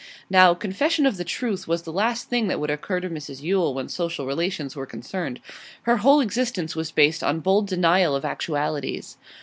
Now, 0.31 0.55
confession 0.55 1.05
of 1.05 1.17
the 1.17 1.23
truth 1.23 1.67
was 1.67 1.83
the 1.83 1.93
last 1.93 2.27
thing 2.27 2.47
that 2.47 2.59
would 2.59 2.71
occur 2.71 2.99
to 3.01 3.07
Mrs 3.11 3.43
Yule 3.43 3.75
when 3.75 3.87
social 3.87 4.25
relations 4.25 4.75
were 4.75 4.87
concerned. 4.87 5.39
Her 5.83 5.97
whole 5.97 6.21
existence 6.21 6.75
was 6.75 6.89
based 6.91 7.23
on 7.23 7.39
bold 7.39 7.67
denial 7.67 8.15
of 8.15 8.25
actualities. 8.25 9.17